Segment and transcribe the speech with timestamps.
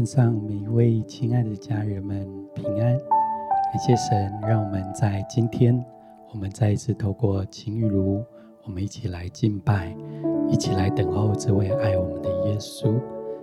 [0.00, 2.98] 献上每一位亲爱的家人们平安，
[3.70, 5.78] 感谢神，让我们在今天，
[6.32, 8.24] 我们再一次透过情雨如，
[8.64, 9.94] 我们一起来敬拜，
[10.48, 12.98] 一起来等候这位爱我们的耶稣。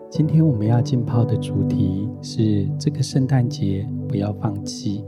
[0.09, 5.05] 今天我们要浸泡的主题是这个圣诞节，不要放弃，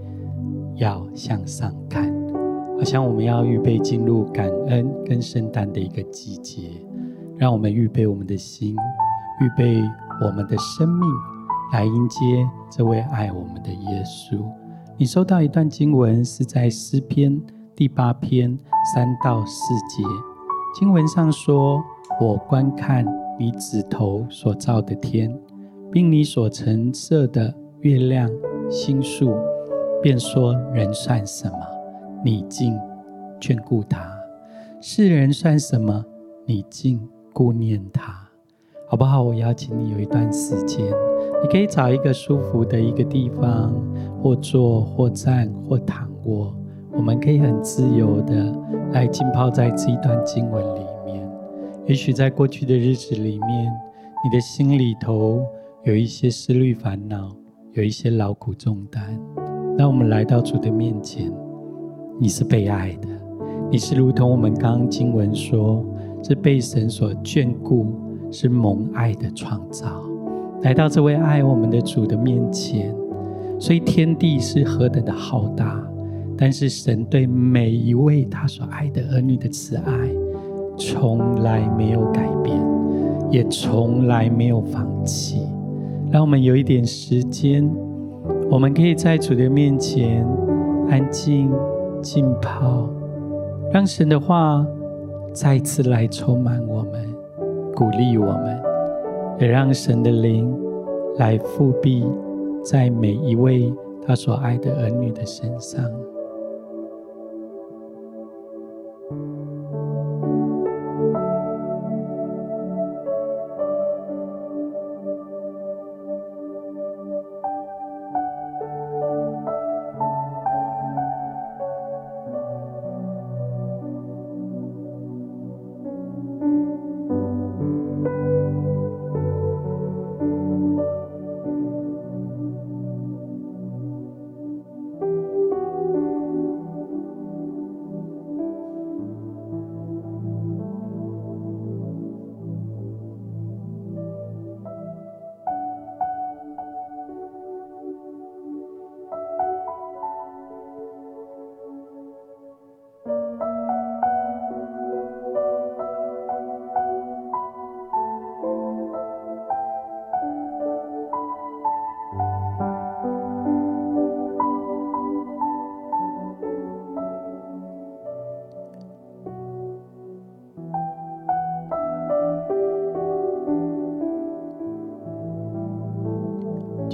[0.75, 2.13] 要向上看。
[2.77, 6.70] 好像我们要预备进入感恩跟圣诞的一个季节，
[7.38, 8.75] 让我们预备我们的心，
[9.41, 9.81] 预备
[10.23, 11.09] 我们的生命，
[11.72, 14.44] 来迎接这位爱我们的耶稣。
[14.98, 17.40] 你收到一段经文，是在诗篇
[17.76, 18.58] 第八篇
[18.94, 20.04] 三到四节。
[20.73, 21.82] 经文上说
[22.20, 23.05] ：“我观看。”
[23.40, 25.34] 你指头所造的天，
[25.90, 28.30] 并你所陈设的月亮
[28.70, 29.33] 星宿，
[30.04, 31.58] 便说：人算什么？
[32.22, 32.78] 你竟
[33.39, 33.98] 眷顾他；
[34.81, 36.04] 世人算什么？
[36.45, 37.00] 你竟
[37.31, 38.14] 顾念他。
[38.89, 39.23] 好不好？
[39.23, 40.86] 我邀请你有一段时间，
[41.42, 43.73] 你可以找一个舒服的一个地方，
[44.22, 46.54] 或坐，或站，或躺卧，
[46.92, 48.54] 我们可以很自由的
[48.92, 51.30] 来浸泡在这一段经文里面。
[51.86, 53.72] 也许在过去的日子里面，
[54.23, 55.42] 你的心里头
[55.84, 57.32] 有一些思虑烦恼，
[57.72, 59.17] 有一些劳苦重担。
[59.78, 61.32] 当我们来到主的面前，
[62.20, 63.08] 你是被爱的，
[63.72, 65.86] 你是如同我们刚刚经文说，
[66.22, 67.88] 是被神所眷顾，
[68.30, 70.04] 是蒙爱的创造。
[70.61, 72.93] 来到这位爱我们的主的面前，
[73.59, 75.81] 所以天地是何等的浩大，
[76.38, 79.93] 但是神对每一位他所爱的儿女的慈爱。
[80.77, 82.57] 从来没有改变，
[83.30, 85.41] 也从来没有放弃。
[86.09, 87.69] 让我们有一点时间，
[88.49, 90.25] 我们可以在主的面前
[90.89, 91.52] 安静
[92.02, 92.89] 浸泡，
[93.73, 94.65] 让神的话
[95.33, 97.05] 再次来充满我们，
[97.75, 98.58] 鼓励我们，
[99.39, 100.54] 也让神的灵
[101.17, 102.05] 来复辟
[102.64, 103.73] 在每一位
[104.05, 105.83] 他所爱的儿女的身上。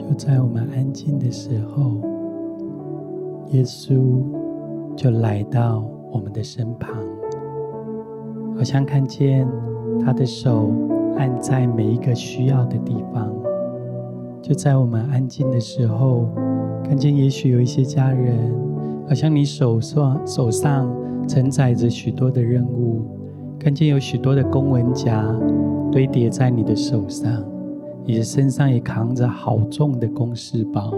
[0.08, 2.00] 就在我们安静的时候，
[3.52, 4.22] 耶稣
[4.96, 6.96] 就来到我们的身旁，
[8.56, 9.48] 好像看见
[10.00, 10.72] 他的手
[11.18, 13.34] 按在每一个需要的地方。
[14.44, 16.30] 就在我们安静的时候，
[16.84, 18.54] 看见也许有一些家人，
[19.08, 20.88] 好像你手上手上
[21.28, 23.02] 承载着许多的任务，
[23.58, 25.26] 看见有许多的公文夹
[25.92, 27.44] 堆叠在你的手上。
[28.08, 30.94] 你的身上也扛着好重的公事包，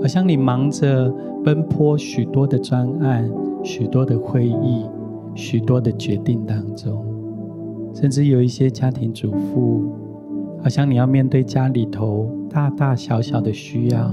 [0.00, 1.12] 好像你忙着
[1.44, 3.28] 奔波许多的专案、
[3.64, 4.86] 许多的会议、
[5.34, 7.04] 许多的决定当中，
[7.92, 9.90] 甚至有一些家庭主妇，
[10.62, 14.08] 好像你要面对家里头大大小小的需要、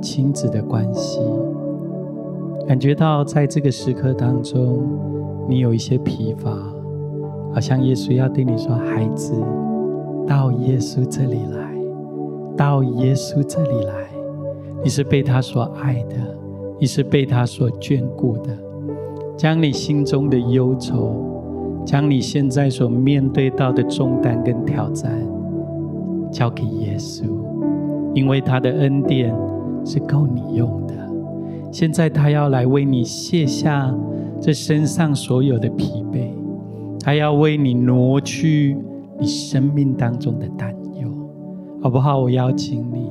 [0.00, 1.20] 亲子的关系，
[2.66, 4.88] 感觉到在这个时刻当中，
[5.46, 6.50] 你有一些疲乏，
[7.52, 9.34] 好像耶稣要对你说：“孩子。”
[10.28, 11.57] 到耶稣这里了，
[12.58, 13.94] 到耶稣这里来，
[14.82, 16.16] 你是被他所爱的，
[16.80, 18.50] 你是被他所眷顾的。
[19.36, 21.24] 将你心中的忧愁，
[21.86, 25.16] 将你现在所面对到的重担跟挑战，
[26.32, 27.22] 交给耶稣，
[28.12, 29.32] 因为他的恩典
[29.84, 30.94] 是够你用的。
[31.70, 33.94] 现在他要来为你卸下
[34.40, 36.30] 这身上所有的疲惫，
[37.00, 38.76] 他要为你挪去。
[39.20, 40.72] 你生命当中的担，
[41.80, 42.18] 好不好？
[42.18, 43.10] 我邀请你，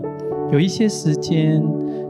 [0.52, 1.64] 有一些时间，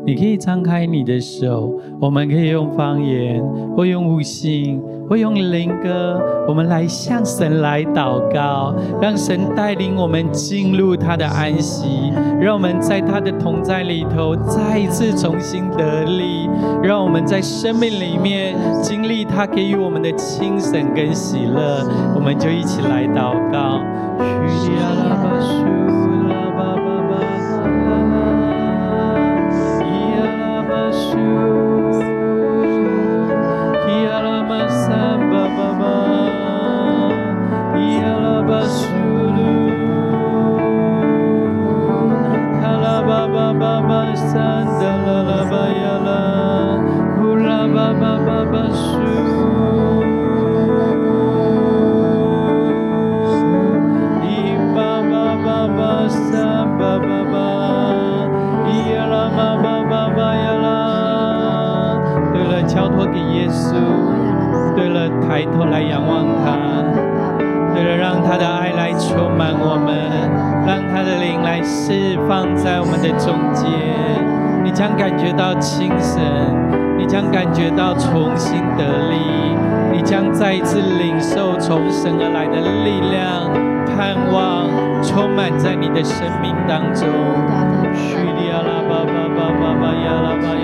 [0.06, 3.44] 你可以张开你的手，我们可以用方言，
[3.75, 12.12] 或用悟性，或用灵歌，我们来向神来祷告，让神带领我们进入他的安息，
[12.42, 16.50] 让我们在他的同在里头再一次重新得力，
[16.81, 23.80] 让我们在生命里面经历他给予我们的清晨跟喜乐，我们就一起来祷告。
[77.97, 79.17] 重新得力，
[79.91, 83.51] 你将再一次领受从神而来的力量、
[83.85, 84.69] 盼望，
[85.03, 87.07] 充满在你的生命当中。
[87.94, 90.56] 叙利亚拉巴巴巴巴巴亚拉巴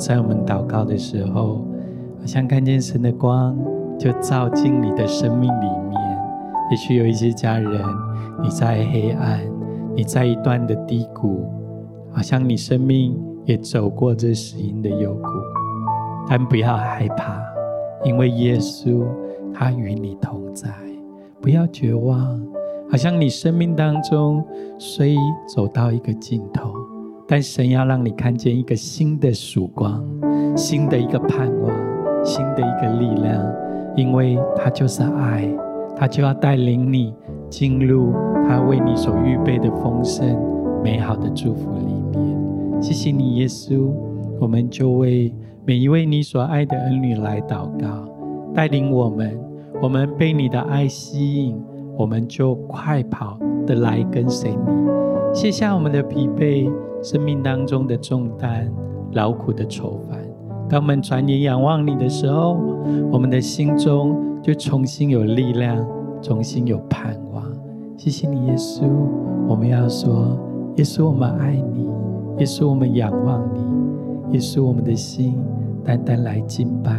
[0.00, 1.62] 在我们祷告的时候，
[2.18, 3.54] 好像看见神的光
[3.98, 6.18] 就照进你的生命里面。
[6.70, 7.84] 也许有一些家人，
[8.42, 9.40] 你在黑暗，
[9.94, 11.44] 你在一段的低谷，
[12.10, 13.14] 好像你生命
[13.44, 15.28] 也走过这死荫的幽谷。
[16.26, 17.38] 但不要害怕，
[18.02, 19.04] 因为耶稣
[19.52, 20.70] 他与你同在。
[21.42, 22.40] 不要绝望，
[22.90, 24.42] 好像你生命当中
[24.78, 25.14] 虽
[25.54, 26.59] 走到一个尽头。
[27.32, 30.04] 但神要让你看见一个新的曙光，
[30.56, 31.72] 新的一个盼望，
[32.24, 33.40] 新的一个力量，
[33.94, 35.48] 因为他就是爱，
[35.94, 37.14] 他就要带领你
[37.48, 38.12] 进入
[38.48, 40.36] 他为你所预备的丰盛、
[40.82, 42.82] 美好的祝福里面。
[42.82, 43.92] 谢谢你，耶稣，
[44.40, 45.32] 我们就为
[45.64, 48.08] 每一位你所爱的儿女来祷告，
[48.52, 49.38] 带领我们，
[49.80, 51.56] 我们被你的爱吸引，
[51.96, 53.38] 我们就快跑
[53.68, 56.68] 的来跟随你，卸下我们的疲惫。
[57.02, 58.70] 生命当中的重担、
[59.12, 60.18] 劳苦的愁烦，
[60.68, 62.58] 当我们转眼仰望你的时候，
[63.10, 65.84] 我们的心中就重新有力量，
[66.20, 67.42] 重新有盼望。
[67.96, 68.84] 谢谢你，耶稣。
[69.48, 70.38] 我们要说，
[70.76, 71.86] 耶稣，我们爱你；
[72.38, 75.38] 耶稣，我们仰望你；耶稣，我们的心
[75.84, 76.92] 单单来敬拜、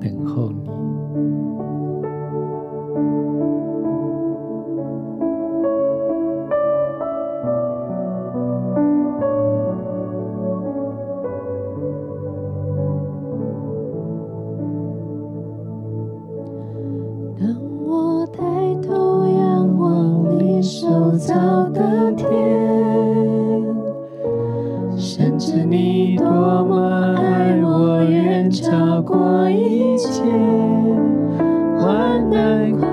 [0.00, 0.77] 等候你。
[29.08, 30.22] 过一切
[31.80, 32.87] 患难。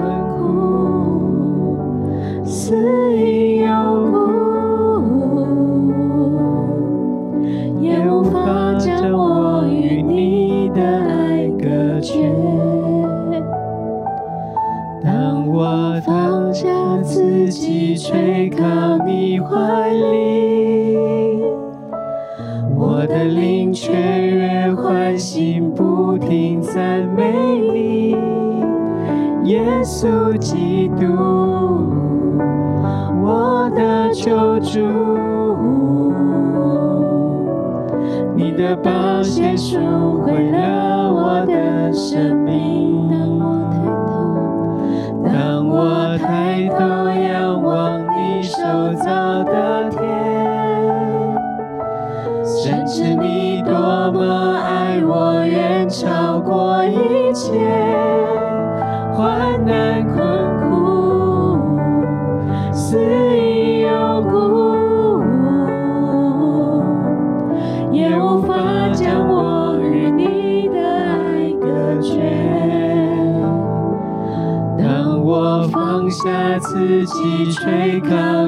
[29.86, 31.06] 稣基督，
[33.22, 34.80] 我的救主，
[38.36, 39.78] 你的宝血赎
[40.24, 42.45] 回了我的生命。
[77.06, 78.45] 下自己，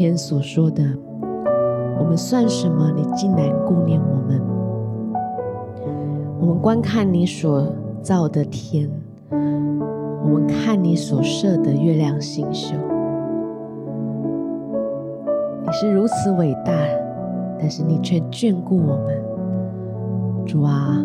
[0.00, 0.82] 天所说的，
[1.98, 2.90] 我们算什么？
[2.96, 4.40] 你竟然顾念我们。
[6.40, 8.90] 我们观看你所造的天，
[9.30, 12.74] 我们看你所设的月亮星宿，
[15.66, 16.72] 你是如此伟大，
[17.58, 19.22] 但是你却眷顾我们。
[20.46, 20.96] 主啊，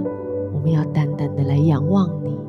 [0.54, 2.40] 我们要单单的来仰望你，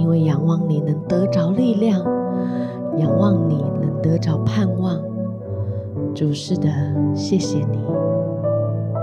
[0.00, 2.00] 因为仰望你能得着力量，
[2.96, 4.98] 仰望你能得着盼望。
[6.14, 6.68] 主是的，
[7.14, 7.78] 谢谢你，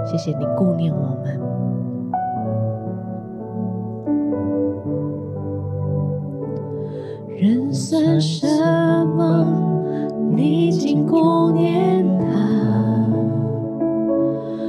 [0.10, 1.40] 谢谢你顾念我们。
[7.36, 8.48] 人算什
[9.18, 9.46] 么？
[10.36, 12.28] 你竟顾念他；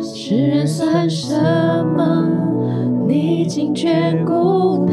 [0.02, 1.36] 世人算什
[1.96, 2.26] 么？
[3.06, 4.92] 你竟眷顾他。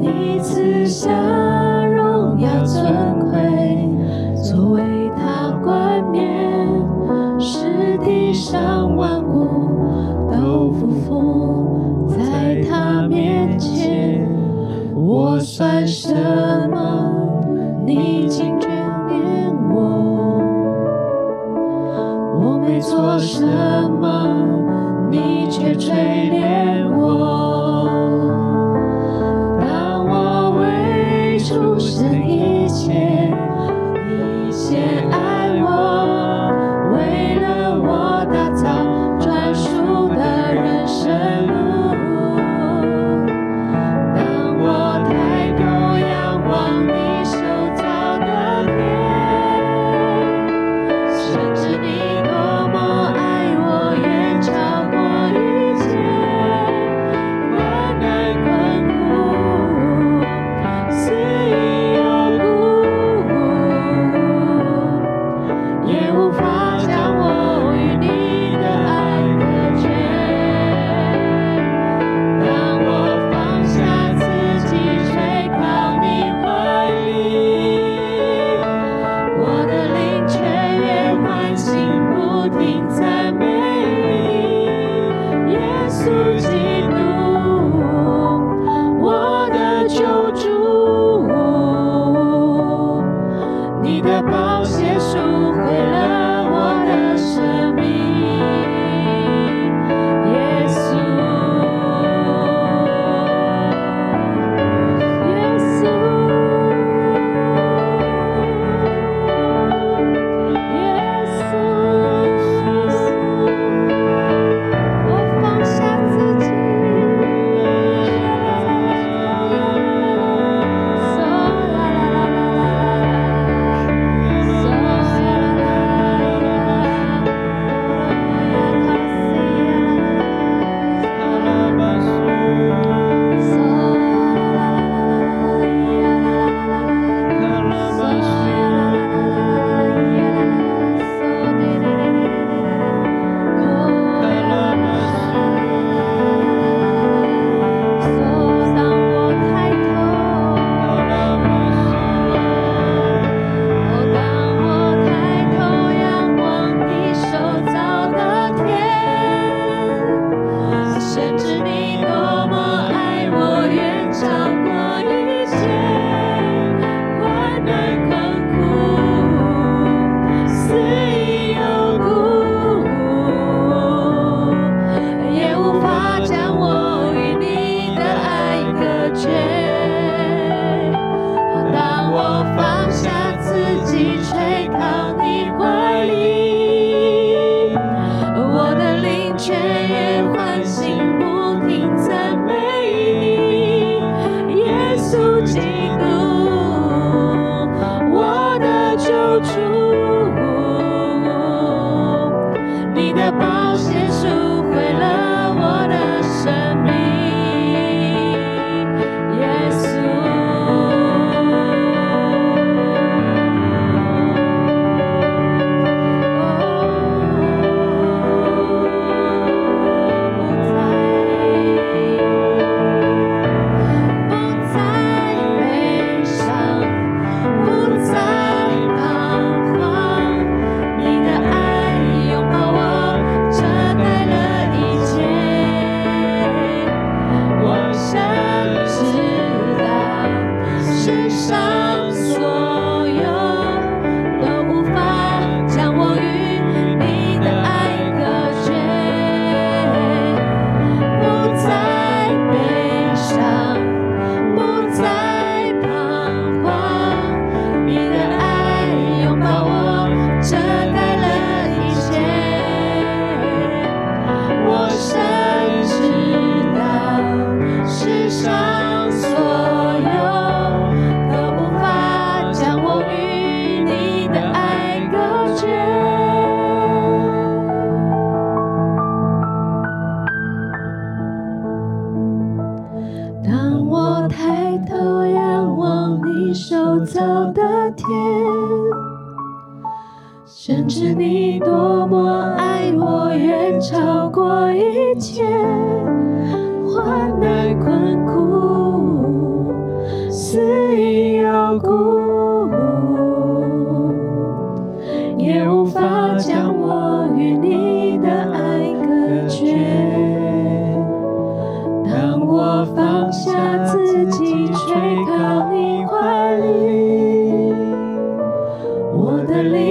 [0.00, 1.12] 你慈祥
[23.48, 26.27] 什么，你却垂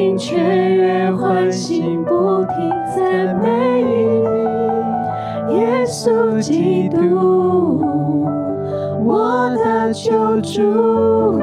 [0.08, 2.56] 的灵雀跃欢喜，不停
[2.96, 7.82] 赞美你，耶稣基督，
[9.06, 11.42] 我的救主，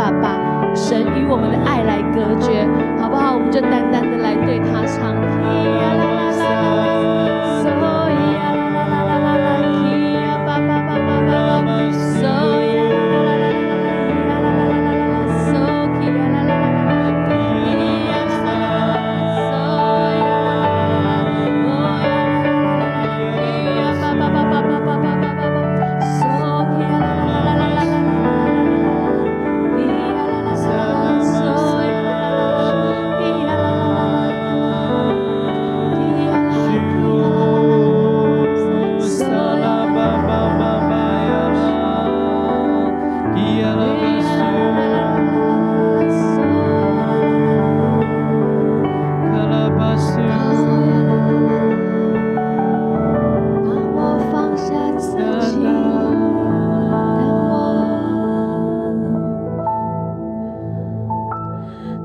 [0.00, 0.38] 法把
[0.74, 2.66] 神与我们的爱来隔绝，
[2.98, 3.34] 好不好？
[3.34, 5.99] 我们就单单的来对他唱。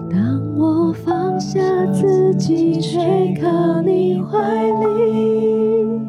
[0.10, 3.00] 当我放下自己，却
[3.42, 6.00] 靠你怀里，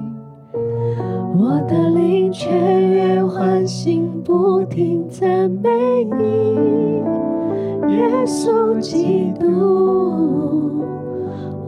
[1.39, 5.71] 我的灵雀跃欢欣，不停赞美
[6.05, 7.03] 你，
[7.95, 10.85] 耶稣基督，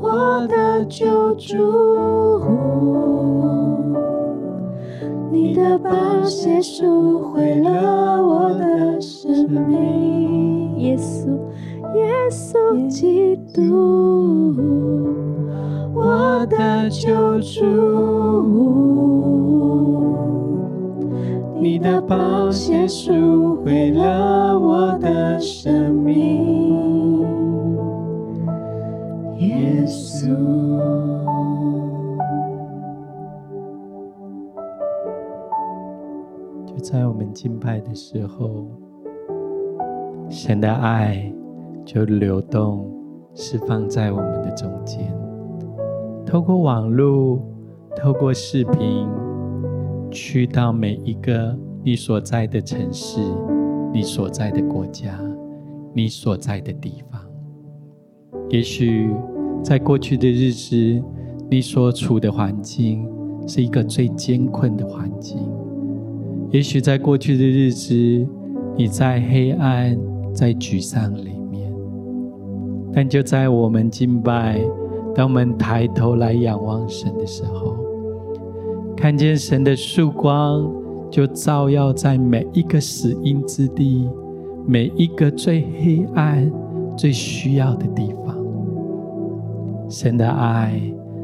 [0.00, 1.56] 我的救主。
[5.30, 5.90] 你的宝
[6.24, 11.37] 血赎回了我的生命，耶稣。
[11.98, 14.54] 耶稣基督，
[15.94, 17.64] 我的救主，
[21.60, 27.26] 你的宝血赎回了我的生命。
[29.38, 30.28] 耶稣
[36.66, 38.66] 就在我们敬拜的时候，
[40.28, 41.32] 神的爱。
[41.88, 42.86] 就流动、
[43.34, 45.10] 释放在我们的中间。
[46.26, 47.42] 透过网络，
[47.96, 49.08] 透过视频，
[50.10, 53.22] 去到每一个你所在的城市、
[53.90, 55.18] 你所在的国家、
[55.94, 57.18] 你所在的地方。
[58.50, 59.10] 也许
[59.64, 61.02] 在过去的日子，
[61.50, 63.08] 你所处的环境
[63.46, 65.38] 是一个最艰困的环境。
[66.50, 67.94] 也许在过去的日子，
[68.76, 69.98] 你在黑暗、
[70.34, 71.37] 在沮丧里，
[72.98, 74.60] 但就在我们敬拜，
[75.14, 77.76] 当我们抬头来仰望神的时候，
[78.96, 80.68] 看见神的曙光，
[81.08, 84.10] 就照耀在每一个死荫之地，
[84.66, 86.50] 每一个最黑暗、
[86.96, 88.36] 最需要的地方。
[89.88, 90.82] 神的爱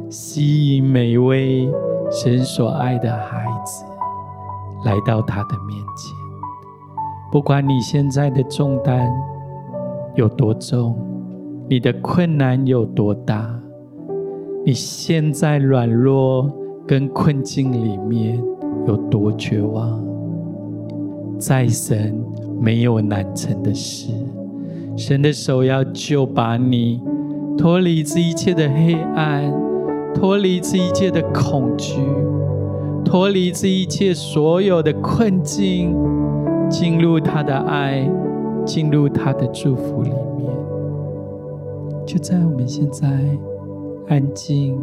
[0.09, 1.69] 吸引每位
[2.09, 3.85] 神所爱的孩子。
[4.85, 6.15] 来到他的面前，
[7.33, 9.11] 不管你现在的重担
[10.15, 10.97] 有多重，
[11.67, 13.59] 你的困难有多大，
[14.67, 16.51] 你现在软弱
[16.87, 18.39] 跟困境里面
[18.87, 20.05] 有多绝望，
[21.39, 22.23] 在神
[22.61, 24.13] 没有难成的事，
[24.95, 27.01] 神的手要救把你
[27.57, 29.51] 脱离这一切的黑暗，
[30.15, 31.99] 脱离这一切的恐惧，
[33.07, 35.97] 脱离这一切所有的困境，
[36.69, 38.07] 进入他的爱，
[38.67, 40.11] 进入他的祝福里。
[42.07, 43.09] 就在我们现在
[44.09, 44.79] 安静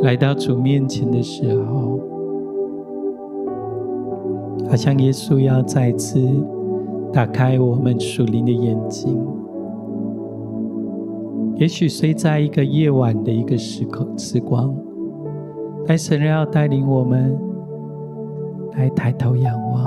[0.00, 2.00] 来到主面前的时候，
[4.68, 6.20] 好像耶稣要再次
[7.12, 9.18] 打开我们属灵的眼睛。
[11.56, 14.74] 也许虽在一个夜晚的一个时刻时光，
[15.86, 17.36] 但神要带领我们
[18.76, 19.84] 来抬头仰望，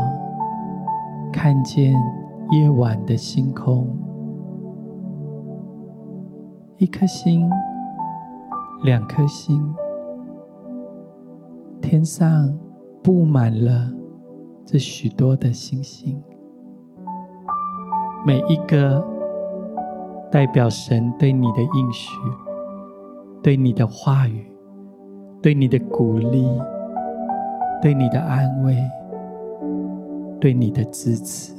[1.32, 1.94] 看见
[2.52, 3.88] 夜晚的星空，
[6.78, 7.50] 一颗星，
[8.84, 9.74] 两颗星，
[11.82, 12.58] 天上
[13.04, 13.92] 布满了
[14.66, 16.22] 这许多的星星，
[18.26, 19.04] 每一个。
[20.30, 22.20] 代表神对你的应许，
[23.42, 24.46] 对你的话语，
[25.42, 26.46] 对你的鼓励，
[27.82, 28.76] 对你的安慰，
[30.38, 31.54] 对你的支持。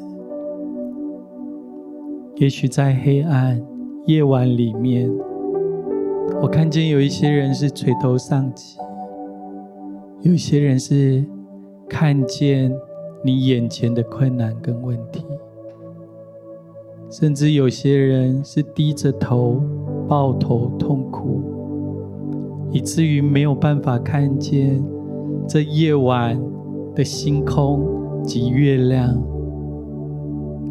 [2.37, 3.59] 也许在黑暗
[4.09, 5.07] 夜晚里面，
[6.41, 8.79] 我看见有一些人是垂头丧气，
[10.23, 11.23] 有些人是
[11.87, 12.73] 看见
[13.23, 15.27] 你眼前的困难跟问题。
[17.11, 19.63] 甚至有些人是低着头、
[20.09, 21.43] 抱头痛哭，
[22.71, 24.83] 以至于没有办法看见
[25.47, 26.41] 这夜晚
[26.95, 27.87] 的星空
[28.25, 29.23] 及月亮，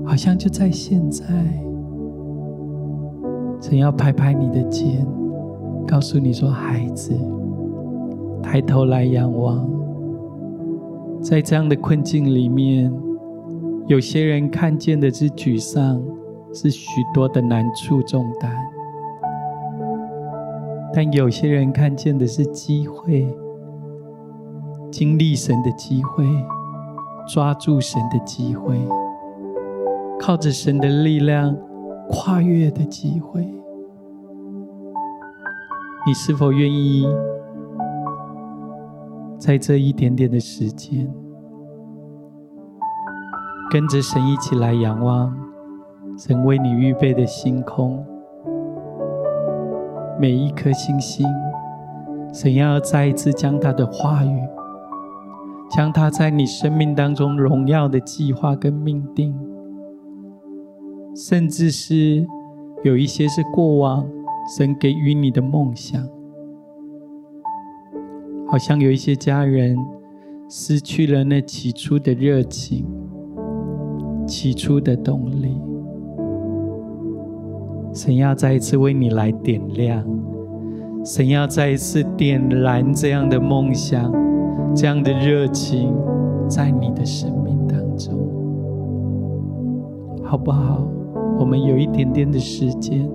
[0.04, 1.67] 好像就在现在。
[3.60, 5.06] 神要拍拍你的肩，
[5.88, 7.14] 告诉你说：“孩子，
[8.42, 9.70] 抬头来仰望。”
[11.22, 12.94] 在这样的困境里面，
[13.88, 16.02] 有些人看见的是沮丧。
[16.54, 18.50] 是许多的难处重担，
[20.94, 23.28] 但有些人看见的是机会，
[24.90, 26.26] 经历神的机会，
[27.28, 28.80] 抓住神的机会，
[30.18, 31.56] 靠着神的力量
[32.10, 33.46] 跨越的机会。
[36.06, 37.06] 你是否愿意
[39.38, 41.14] 在这一点点的时间，
[43.70, 45.36] 跟着神一起来仰望？
[46.18, 48.04] 神为你预备的星空，
[50.20, 51.28] 每一颗星星，
[52.34, 54.42] 神要再一次将他的话语，
[55.70, 59.38] 将他在你生命当中荣耀的计划跟命定，
[61.18, 62.24] 甚至是
[62.84, 64.08] 有一些是过往
[64.56, 66.08] 神给予你的梦想，
[68.46, 69.76] 好像有一些家人
[70.48, 72.86] 失去了那起初的热情，
[74.28, 75.60] 起初的动力。
[77.96, 80.06] 神要再一次为你来点亮，
[81.04, 84.14] 神要再一次点燃这样的梦想，
[84.76, 85.92] 这样的热情，
[86.48, 88.14] 在你的生命当中，
[90.24, 90.88] 好不好？
[91.40, 93.10] 我们有一点点的时间，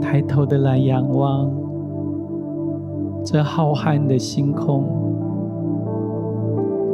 [0.00, 1.50] 抬头的来仰望
[3.24, 4.84] 这浩瀚的星空，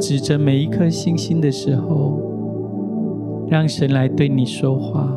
[0.00, 2.24] 指着每一颗星星的时候。
[3.48, 5.08] 让神来对你说话，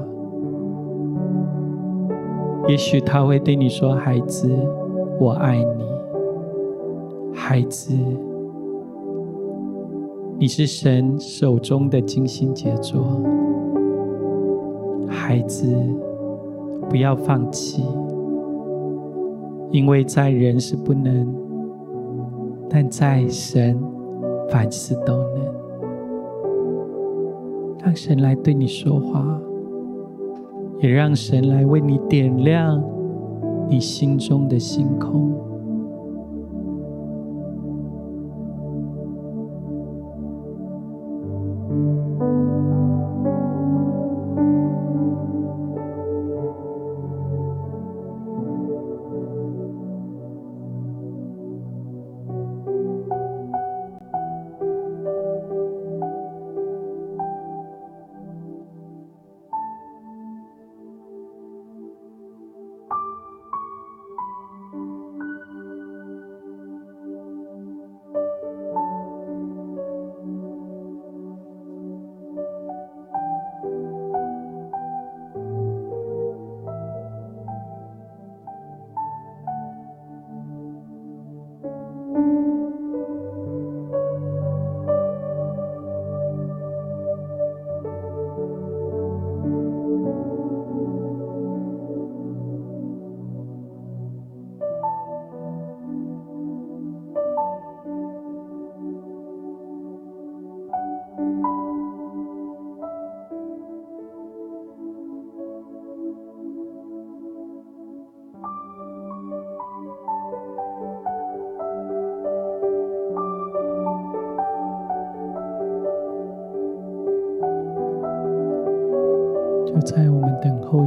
[2.68, 4.56] 也许他会对你说：“孩子，
[5.20, 5.84] 我爱你。
[7.34, 7.92] 孩子，
[10.40, 13.22] 你是神手中的精心杰作。
[15.06, 15.68] 孩子，
[16.90, 17.84] 不要放弃，
[19.70, 21.28] 因为在人是不能，
[22.70, 23.78] 但在神
[24.50, 25.50] 凡事都能。”
[27.84, 29.42] 让神来对你说话，
[30.80, 32.82] 也让神来为你点亮
[33.68, 35.34] 你心中的星空。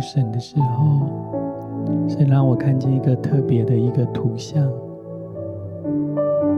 [0.03, 1.07] 神的时候，
[2.09, 4.69] 神让我看见一个特别的一个图像，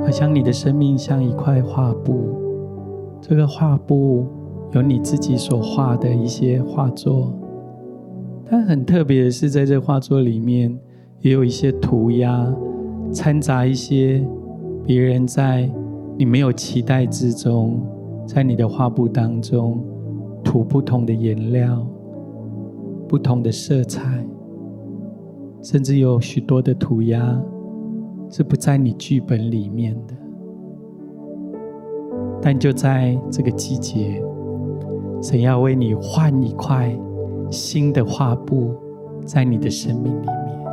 [0.02, 2.34] 好像你的生命像一块画布，
[3.20, 4.26] 这个画布
[4.72, 7.32] 有你自己所画的一些画作，
[8.50, 10.76] 但很特别的是，在这画作里面
[11.20, 12.52] 也有一些涂鸦，
[13.12, 14.26] 掺杂一些
[14.84, 15.70] 别人在
[16.16, 17.80] 你没有期待之中，
[18.26, 19.84] 在你的画布当中
[20.42, 21.86] 涂不同的颜料。
[23.08, 24.02] 不同的色彩，
[25.62, 27.40] 甚至有许多的涂鸦
[28.28, 30.14] 是不在你剧本里面的，
[32.42, 34.22] 但就在这个季节，
[35.22, 36.94] 神要为你换一块
[37.50, 38.74] 新的画布，
[39.24, 40.64] 在你的生命里面，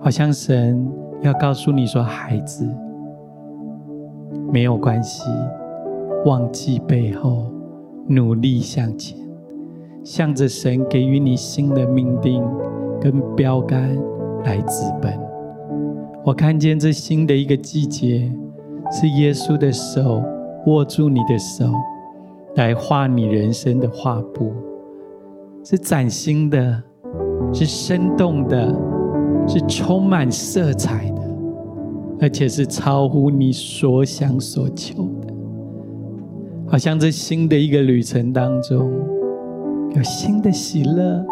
[0.00, 0.86] 好像神
[1.22, 2.68] 要告诉你说：“孩子，
[4.52, 5.24] 没有关系，
[6.26, 7.46] 忘记背后，
[8.06, 9.18] 努力向前。”
[10.04, 12.42] 向着神给予你新的命定
[13.00, 13.96] 跟标杆
[14.44, 15.12] 来直奔。
[16.24, 18.32] 我看见这新的一个季节，
[18.90, 20.22] 是耶稣的手
[20.66, 21.72] 握住你的手，
[22.56, 24.52] 来画你人生的画布，
[25.64, 26.82] 是崭新的，
[27.52, 28.74] 是生动的，
[29.46, 31.22] 是充满色彩的，
[32.20, 35.32] 而且是超乎你所想所求的。
[36.66, 38.90] 好像这新的一个旅程当中。
[39.94, 41.22] 有新的喜乐，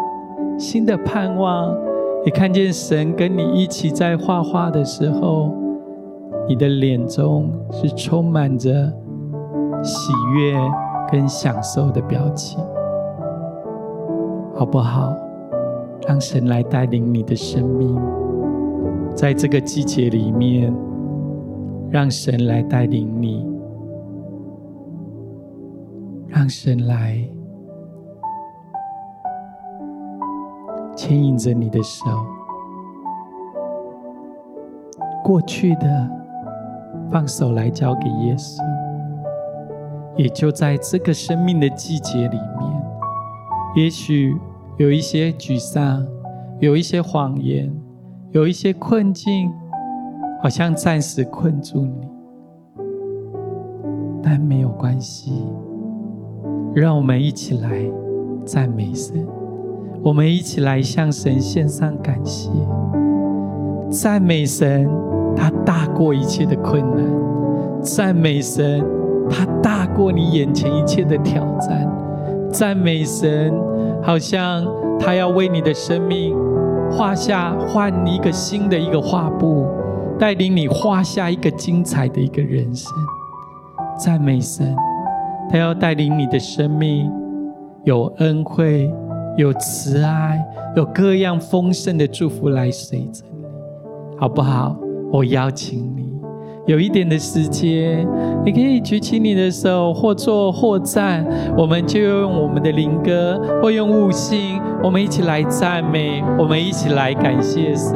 [0.57, 1.75] 新的盼望，
[2.23, 5.51] 你看见神跟你一起在画画的时候，
[6.47, 8.69] 你的脸中是充满着
[9.81, 10.55] 喜悦
[11.11, 12.59] 跟享受的表情，
[14.53, 15.11] 好不好？
[16.07, 17.99] 让神来带领你的生命，
[19.15, 20.71] 在这个季节里面，
[21.89, 23.43] 让神来带领你，
[26.27, 27.27] 让神来。
[30.95, 32.05] 牵引着你的手，
[35.23, 36.09] 过去的
[37.09, 38.61] 放手来交给耶稣，
[40.15, 42.83] 也就在这个生命的季节里面，
[43.75, 44.37] 也许
[44.77, 46.05] 有一些沮丧，
[46.59, 47.73] 有一些谎言，
[48.31, 49.51] 有一些困境，
[50.43, 52.07] 好像暂时困住你，
[54.21, 55.45] 但没有关系，
[56.75, 57.85] 让我们一起来
[58.45, 59.25] 赞美神。
[60.03, 62.49] 我们一起来向神献上感谢，
[63.91, 64.89] 赞美神，
[65.35, 67.05] 他大过一切的困难；
[67.83, 68.83] 赞美神，
[69.29, 71.87] 他大过你眼前一切的挑战；
[72.51, 73.53] 赞美神，
[74.01, 74.65] 好像
[74.99, 76.35] 他要为你的生命
[76.91, 79.67] 画下换一个新的一个画布，
[80.17, 82.91] 带领你画下一个精彩的一个人生。
[83.99, 84.75] 赞美神，
[85.51, 87.07] 他要带领你的生命
[87.83, 88.91] 有恩惠。
[89.37, 90.43] 有慈爱，
[90.75, 93.45] 有各样丰盛的祝福来随着你，
[94.17, 94.77] 好不好？
[95.11, 96.13] 我邀请你，
[96.67, 98.07] 有一点的时间，
[98.45, 101.25] 你可以举起你的手，或坐或站，
[101.57, 107.95] 我们就用我们的灵歌，或用悟性，我们一起来赞美，我们一起来感谢神。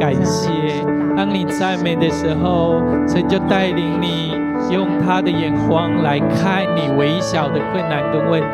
[0.00, 0.48] 感谢，
[1.14, 4.32] 当你赞美的时候，神就带领你
[4.70, 8.46] 用他的眼光来看你微小的困难跟问题。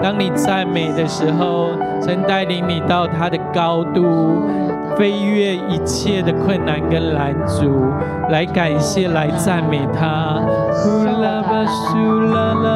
[0.00, 4.48] 当你赞美的时候，神带领你到他的高度，
[4.96, 7.92] 飞越一切的困难跟拦阻，
[8.30, 10.40] 来感谢，来赞美他。
[10.70, 12.68] 呼啦巴苏啦啦，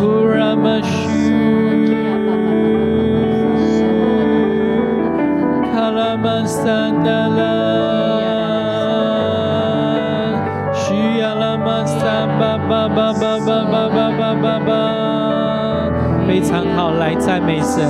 [0.00, 0.80] 呼啦巴
[16.26, 17.82] 非常好，来赞美神，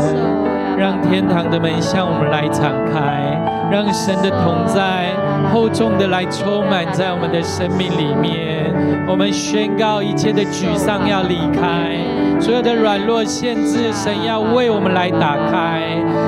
[0.79, 3.37] 让天堂的门向我们来敞开，
[3.71, 5.13] 让神的同在
[5.53, 8.73] 厚重的来充满在我们的生命里面。
[9.09, 11.97] 我们宣告一切的沮丧要离开，
[12.41, 15.83] 所有的软弱限制，神要为我们来打开，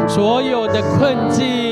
[0.09, 1.68] 所有的困境。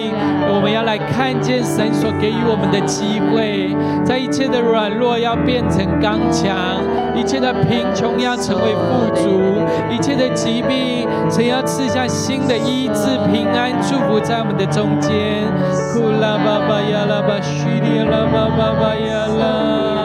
[0.48, 6.82] 我们要来看见神所给予我们的机会，在一切的软弱要变成刚强，
[7.14, 15.44] 一切的贫穷要成为富足，一切的疾病，神要赐下新的医治、平安、祝福在我们的中间。
[15.92, 19.95] 呼啦巴巴呀啦巴，叙利亚啦巴巴巴呀啦，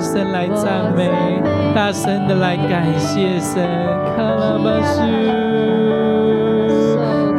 [0.00, 1.08] 声来赞美，
[1.74, 3.62] 大声的来感谢神，
[4.16, 5.02] 卡拉巴苏，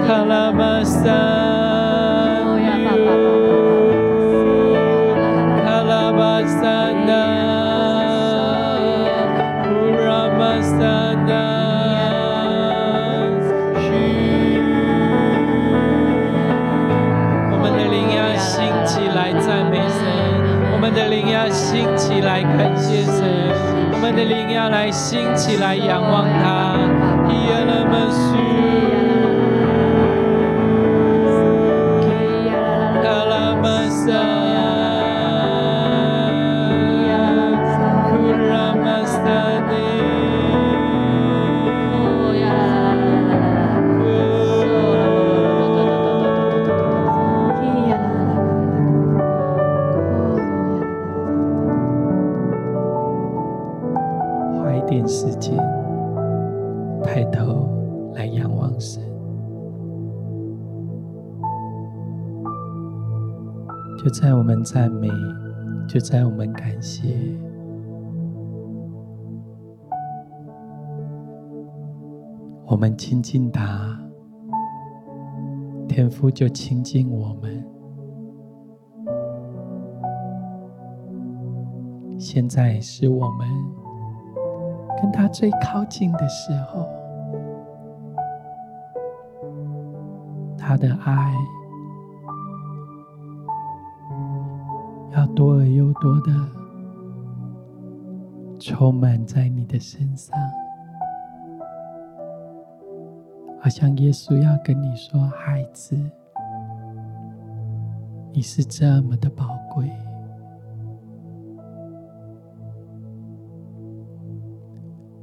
[0.07, 1.40] 卡拉巴桑。
[22.41, 23.13] 来感谢神，
[23.93, 26.79] 我们的灵要来兴起来仰望他。
[27.29, 27.35] 就
[64.11, 65.07] 在我们赞美，
[65.87, 67.07] 就在我们感谢，
[72.65, 73.97] 我们亲近他，
[75.87, 77.65] 天父就亲近我们。
[82.19, 83.47] 现在是我们
[85.01, 86.85] 跟他最靠近的时候，
[90.57, 91.33] 他的爱。
[95.21, 96.33] 要多而又多的
[98.59, 100.35] 充满在你的身上，
[103.61, 105.95] 好像耶稣要跟你说：“孩子，
[108.33, 109.45] 你是这么的宝
[109.75, 109.91] 贵，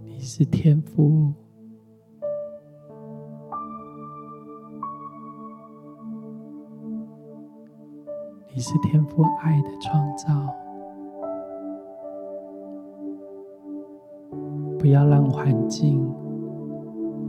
[0.04, 1.34] 你是天父。”
[8.58, 10.52] 你是天父爱的创造，
[14.76, 16.04] 不要让环境、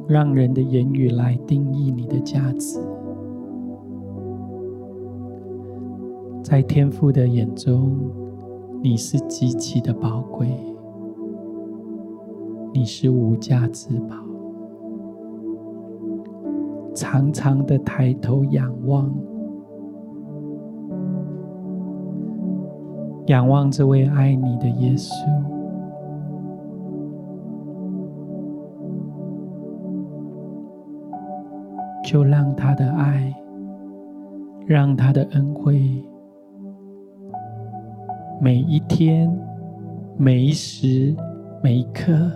[0.08, 2.80] 让人的言语来定义你的价值。
[6.42, 7.96] 在天父的眼中，
[8.82, 10.48] 你是极其的宝贵，
[12.74, 14.16] 你是无价之宝。
[16.96, 19.14] 常常的抬头仰望。
[23.30, 25.14] 仰望这位爱你的耶稣，
[32.04, 33.32] 就让他的爱，
[34.66, 36.04] 让他的恩惠，
[38.42, 39.32] 每一天、
[40.18, 41.16] 每一时、
[41.62, 42.32] 每一刻，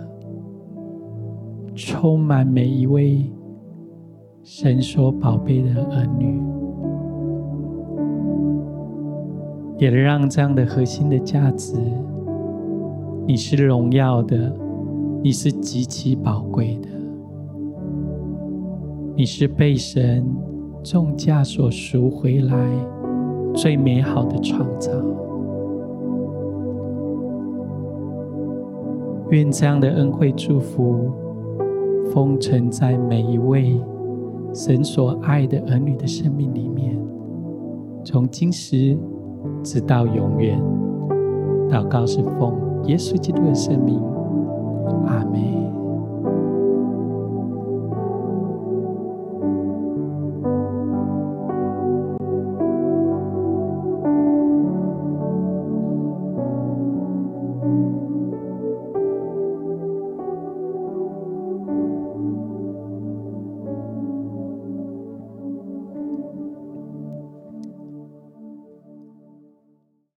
[1.74, 3.28] 充满每一位
[4.44, 6.53] 神所宝贝的儿女。
[9.84, 11.76] 也让这样的核心的价值，
[13.26, 14.50] 你是荣耀的，
[15.22, 16.88] 你是极其宝贵的，
[19.14, 20.26] 你是被神
[20.82, 22.56] 重价所赎回来
[23.54, 24.90] 最美好的创造。
[29.28, 31.12] 愿这样的恩惠祝福
[32.10, 33.78] 封存在每一位
[34.54, 36.98] 神所爱的儿女的生命里面，
[38.02, 38.96] 从今时。
[39.62, 40.60] 直到永远，
[41.70, 44.02] 祷告是奉耶稣基督的圣名，